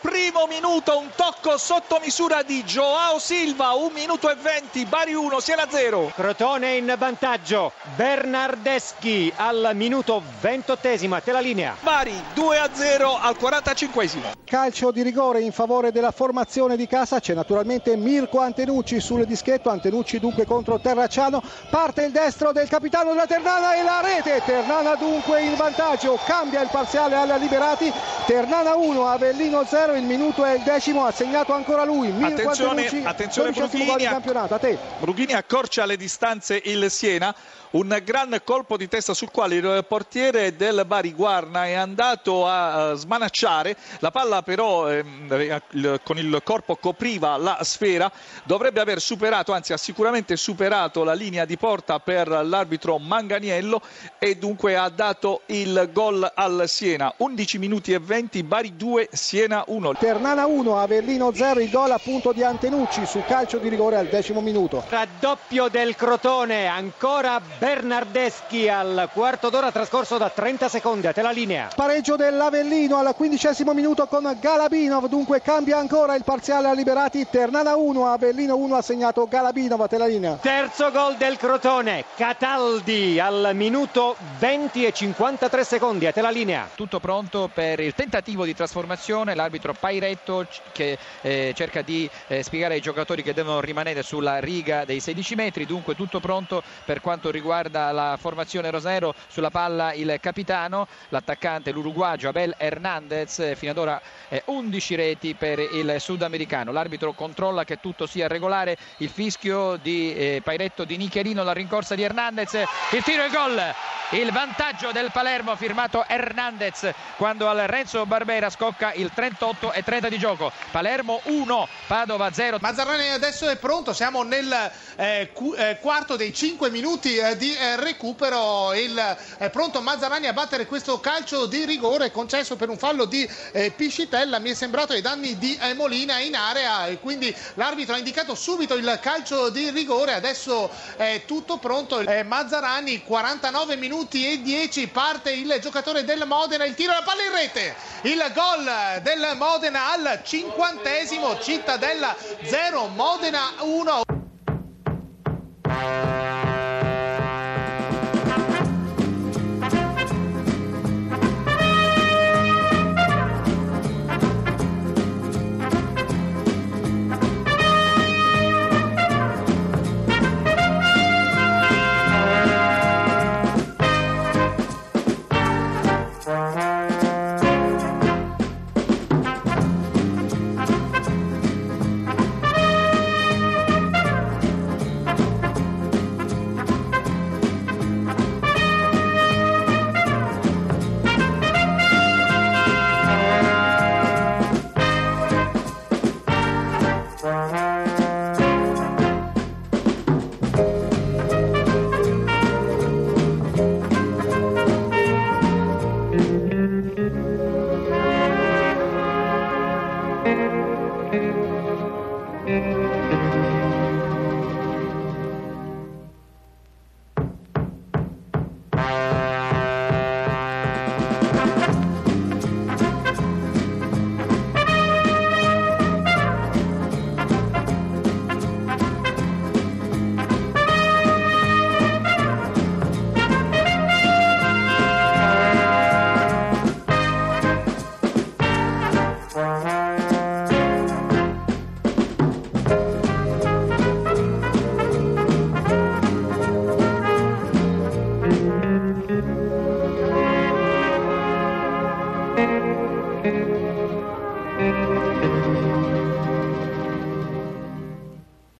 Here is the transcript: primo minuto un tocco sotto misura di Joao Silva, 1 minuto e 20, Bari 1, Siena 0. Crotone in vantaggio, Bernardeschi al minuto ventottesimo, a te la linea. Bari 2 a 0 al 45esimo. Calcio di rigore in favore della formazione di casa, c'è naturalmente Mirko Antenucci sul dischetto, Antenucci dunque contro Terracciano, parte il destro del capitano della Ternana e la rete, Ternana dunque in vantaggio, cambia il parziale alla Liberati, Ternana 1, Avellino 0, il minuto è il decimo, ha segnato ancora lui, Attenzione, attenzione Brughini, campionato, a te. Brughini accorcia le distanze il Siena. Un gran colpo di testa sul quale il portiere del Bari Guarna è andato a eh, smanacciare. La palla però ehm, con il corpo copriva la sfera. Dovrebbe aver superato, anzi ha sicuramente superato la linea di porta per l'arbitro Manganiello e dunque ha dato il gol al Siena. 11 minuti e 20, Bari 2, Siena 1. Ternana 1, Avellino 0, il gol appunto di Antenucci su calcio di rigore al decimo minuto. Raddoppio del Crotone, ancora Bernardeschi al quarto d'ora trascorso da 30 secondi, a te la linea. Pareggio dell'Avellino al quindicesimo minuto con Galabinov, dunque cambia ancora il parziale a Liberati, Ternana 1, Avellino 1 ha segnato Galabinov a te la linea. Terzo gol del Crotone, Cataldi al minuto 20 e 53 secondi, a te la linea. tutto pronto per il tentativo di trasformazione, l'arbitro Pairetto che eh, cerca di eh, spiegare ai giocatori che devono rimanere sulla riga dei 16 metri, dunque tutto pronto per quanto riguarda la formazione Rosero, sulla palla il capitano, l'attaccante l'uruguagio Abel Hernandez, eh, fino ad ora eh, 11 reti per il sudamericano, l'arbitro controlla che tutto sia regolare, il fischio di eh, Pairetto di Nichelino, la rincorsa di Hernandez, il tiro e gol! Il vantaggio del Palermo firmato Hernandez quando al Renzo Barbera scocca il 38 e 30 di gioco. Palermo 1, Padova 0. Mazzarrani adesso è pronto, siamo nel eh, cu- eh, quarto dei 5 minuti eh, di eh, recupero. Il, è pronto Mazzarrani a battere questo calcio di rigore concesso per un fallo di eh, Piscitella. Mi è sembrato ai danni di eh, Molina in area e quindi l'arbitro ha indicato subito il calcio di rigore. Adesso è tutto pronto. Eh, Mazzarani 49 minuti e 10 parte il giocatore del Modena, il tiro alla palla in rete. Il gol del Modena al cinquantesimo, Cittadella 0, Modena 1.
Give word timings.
primo 0.00 0.46
minuto 0.46 0.98
un 0.98 1.08
tocco 1.16 1.56
sotto 1.56 1.98
misura 2.02 2.42
di 2.42 2.62
Joao 2.64 3.18
Silva, 3.18 3.72
1 3.72 3.90
minuto 3.90 4.30
e 4.30 4.34
20, 4.34 4.84
Bari 4.84 5.14
1, 5.14 5.40
Siena 5.40 5.66
0. 5.68 6.12
Crotone 6.14 6.74
in 6.74 6.94
vantaggio, 6.98 7.72
Bernardeschi 7.96 9.32
al 9.34 9.70
minuto 9.74 10.22
ventottesimo, 10.40 11.14
a 11.14 11.20
te 11.20 11.32
la 11.32 11.40
linea. 11.40 11.76
Bari 11.80 12.12
2 12.34 12.58
a 12.58 12.68
0 12.70 13.18
al 13.18 13.36
45esimo. 13.40 14.32
Calcio 14.44 14.90
di 14.90 15.00
rigore 15.02 15.40
in 15.40 15.52
favore 15.52 15.92
della 15.92 16.10
formazione 16.10 16.76
di 16.76 16.86
casa, 16.86 17.20
c'è 17.20 17.32
naturalmente 17.32 17.96
Mirko 17.96 18.40
Antenucci 18.40 19.00
sul 19.00 19.24
dischetto, 19.24 19.70
Antenucci 19.70 20.20
dunque 20.20 20.44
contro 20.44 20.78
Terracciano, 20.78 21.42
parte 21.70 22.02
il 22.04 22.12
destro 22.12 22.52
del 22.52 22.68
capitano 22.68 23.10
della 23.10 23.26
Ternana 23.26 23.74
e 23.76 23.82
la 23.82 24.00
rete, 24.02 24.42
Ternana 24.44 24.94
dunque 24.96 25.42
in 25.42 25.56
vantaggio, 25.56 26.18
cambia 26.26 26.60
il 26.60 26.68
parziale 26.70 27.16
alla 27.16 27.36
Liberati, 27.36 27.90
Ternana 28.26 28.41
1, 28.48 29.08
Avellino 29.08 29.64
0, 29.64 29.94
il 29.94 30.02
minuto 30.02 30.44
è 30.44 30.54
il 30.54 30.62
decimo, 30.62 31.04
ha 31.04 31.12
segnato 31.12 31.52
ancora 31.52 31.84
lui, 31.84 32.12
Attenzione, 32.22 33.04
attenzione 33.04 33.50
Brughini, 33.52 34.04
campionato, 34.04 34.54
a 34.54 34.58
te. 34.58 34.76
Brughini 34.98 35.32
accorcia 35.32 35.84
le 35.84 35.96
distanze 35.96 36.60
il 36.64 36.90
Siena. 36.90 37.34
Un 37.72 37.98
gran 38.04 38.38
colpo 38.44 38.76
di 38.76 38.86
testa 38.86 39.14
sul 39.14 39.30
quale 39.30 39.54
il 39.54 39.84
portiere 39.88 40.56
del 40.56 40.84
Bari 40.86 41.14
Guarna 41.14 41.64
è 41.64 41.72
andato 41.72 42.46
a 42.46 42.90
eh, 42.90 42.96
smanacciare. 42.96 43.74
La 44.00 44.10
palla 44.10 44.42
però 44.42 44.90
ehm, 44.90 45.60
con 46.02 46.18
il 46.18 46.42
corpo 46.44 46.76
copriva 46.76 47.38
la 47.38 47.60
sfera. 47.62 48.12
Dovrebbe 48.44 48.80
aver 48.80 49.00
superato, 49.00 49.54
anzi 49.54 49.72
ha 49.72 49.78
sicuramente 49.78 50.36
superato 50.36 51.02
la 51.02 51.14
linea 51.14 51.46
di 51.46 51.56
porta 51.56 51.98
per 51.98 52.28
l'arbitro 52.28 52.98
Manganiello 52.98 53.80
e 54.18 54.36
dunque 54.36 54.76
ha 54.76 54.90
dato 54.90 55.40
il 55.46 55.88
gol 55.94 56.30
al 56.34 56.64
Siena. 56.66 57.14
11 57.16 57.56
minuti 57.56 57.94
e 57.94 57.98
20, 57.98 58.31
Bari 58.40 58.72
2, 58.76 59.10
Siena 59.12 59.62
1. 59.66 59.92
Ternana 59.98 60.46
1, 60.46 60.78
Avellino 60.78 61.30
0, 61.34 61.60
il 61.60 61.68
gol 61.68 61.90
appunto 61.90 62.32
di 62.32 62.42
Antenucci 62.42 63.04
su 63.04 63.22
calcio 63.26 63.58
di 63.58 63.68
rigore 63.68 63.96
al 63.96 64.06
decimo 64.06 64.40
minuto. 64.40 64.82
Raddoppio 64.88 65.68
del 65.68 65.94
Crotone, 65.94 66.66
ancora 66.66 67.38
Bernardeschi 67.58 68.70
al 68.70 69.10
quarto 69.12 69.50
d'ora 69.50 69.70
trascorso 69.70 70.16
da 70.16 70.30
30 70.30 70.70
secondi, 70.70 71.06
a 71.06 71.12
te 71.12 71.20
la 71.20 71.30
linea. 71.30 71.68
Pareggio 71.76 72.16
dell'Avellino 72.16 72.96
al 72.96 73.14
quindicesimo 73.14 73.74
minuto 73.74 74.06
con 74.06 74.34
Galabinov, 74.40 75.08
dunque 75.08 75.42
cambia 75.42 75.76
ancora 75.76 76.14
il 76.14 76.24
parziale 76.24 76.68
a 76.68 76.72
Liberati, 76.72 77.26
Ternana 77.30 77.76
1, 77.76 78.10
Avellino 78.10 78.56
1 78.56 78.76
ha 78.76 78.82
segnato 78.82 79.26
Galabinov 79.26 79.82
a 79.82 79.88
te 79.88 79.98
la 79.98 80.06
linea. 80.06 80.38
Terzo 80.40 80.90
gol 80.90 81.16
del 81.16 81.36
Crotone, 81.36 82.06
Cataldi 82.16 83.20
al 83.20 83.50
minuto 83.52 84.16
20 84.38 84.86
e 84.86 84.92
53 84.92 85.64
secondi, 85.64 86.06
a 86.06 86.12
te 86.12 86.22
la 86.22 86.30
linea. 86.30 86.70
tutto 86.74 86.98
pronto 86.98 87.50
per 87.52 87.80
il 87.80 87.92
tentativo 87.92 88.20
di 88.22 88.54
trasformazione, 88.54 89.34
l'arbitro 89.34 89.74
Pairetto 89.74 90.46
che 90.70 90.96
eh, 91.22 91.52
cerca 91.56 91.82
di 91.82 92.08
eh, 92.28 92.42
spiegare 92.44 92.74
ai 92.74 92.80
giocatori 92.80 93.22
che 93.22 93.34
devono 93.34 93.60
rimanere 93.60 94.02
sulla 94.04 94.38
riga 94.38 94.84
dei 94.84 95.00
16 95.00 95.34
metri, 95.34 95.66
dunque 95.66 95.96
tutto 95.96 96.20
pronto 96.20 96.62
per 96.84 97.00
quanto 97.00 97.30
riguarda 97.30 97.90
la 97.90 98.16
formazione 98.18 98.70
Rosero, 98.70 99.12
sulla 99.26 99.50
palla 99.50 99.92
il 99.92 100.18
capitano, 100.20 100.86
l'attaccante 101.08 101.72
l'uruguagio 101.72 102.28
Abel 102.28 102.54
Hernandez, 102.56 103.40
eh, 103.40 103.56
fino 103.56 103.72
ad 103.72 103.78
ora 103.78 104.00
eh, 104.28 104.42
11 104.46 104.94
reti 104.94 105.34
per 105.34 105.58
il 105.58 105.96
sudamericano, 105.98 106.70
l'arbitro 106.70 107.12
controlla 107.12 107.64
che 107.64 107.80
tutto 107.80 108.06
sia 108.06 108.28
regolare, 108.28 108.76
il 108.98 109.08
fischio 109.08 109.76
di 109.82 110.14
eh, 110.14 110.40
Pairetto 110.44 110.84
di 110.84 110.96
Nichelino, 110.96 111.42
la 111.42 111.52
rincorsa 111.52 111.96
di 111.96 112.02
Hernandez, 112.02 112.52
il 112.54 113.02
tiro 113.02 113.24
e 113.24 113.30
gol! 113.30 113.91
Il 114.12 114.30
vantaggio 114.30 114.92
del 114.92 115.10
Palermo 115.10 115.56
firmato 115.56 116.04
Hernandez 116.06 116.92
quando 117.16 117.48
al 117.48 117.60
Renzo 117.60 118.04
Barbera 118.04 118.50
scocca 118.50 118.92
il 118.92 119.10
38 119.10 119.72
e 119.72 119.82
30 119.82 120.10
di 120.10 120.18
gioco. 120.18 120.52
Palermo 120.70 121.22
1, 121.24 121.68
Padova 121.86 122.30
0. 122.30 122.58
Mazzarrani 122.60 123.08
adesso 123.08 123.48
è 123.48 123.56
pronto, 123.56 123.94
siamo 123.94 124.22
nel 124.22 124.70
eh, 124.96 125.30
cu- 125.32 125.54
eh, 125.56 125.78
quarto 125.80 126.16
dei 126.16 126.34
5 126.34 126.68
minuti 126.68 127.16
eh, 127.16 127.38
di 127.38 127.56
eh, 127.56 127.76
recupero. 127.76 128.74
Il, 128.74 129.16
è 129.38 129.48
pronto 129.48 129.80
Mazzarrani 129.80 130.26
a 130.26 130.34
battere 130.34 130.66
questo 130.66 131.00
calcio 131.00 131.46
di 131.46 131.64
rigore 131.64 132.10
concesso 132.10 132.56
per 132.56 132.68
un 132.68 132.76
fallo 132.76 133.06
di 133.06 133.26
eh, 133.52 133.70
Piscitella. 133.70 134.38
Mi 134.40 134.50
è 134.50 134.54
sembrato 134.54 134.92
ai 134.92 135.00
danni 135.00 135.38
di 135.38 135.58
eh, 135.58 135.72
Molina 135.72 136.18
in 136.18 136.36
area 136.36 136.84
e 136.86 136.98
quindi 136.98 137.34
l'arbitro 137.54 137.94
ha 137.94 137.98
indicato 137.98 138.34
subito 138.34 138.74
il 138.74 138.98
calcio 139.00 139.48
di 139.48 139.70
rigore. 139.70 140.12
Adesso 140.12 140.68
è 140.98 141.22
tutto 141.24 141.56
pronto. 141.56 142.00
Eh, 142.00 142.24
Mazzarani 142.24 143.02
49 143.04 143.76
minuti 143.76 144.00
e 144.10 144.42
10 144.42 144.88
parte 144.88 145.30
il 145.30 145.58
giocatore 145.60 146.04
del 146.04 146.24
Modena, 146.26 146.64
il 146.64 146.74
tiro 146.74 146.92
alla 146.92 147.02
palla 147.02 147.22
in 147.22 147.32
rete. 147.32 147.74
Il 148.02 148.32
gol 148.34 149.00
del 149.02 149.36
Modena 149.36 149.92
al 149.92 150.20
cinquantesimo, 150.24 151.38
Cittadella 151.40 152.14
0, 152.44 152.88
Modena 152.88 153.52
1. 153.60 154.11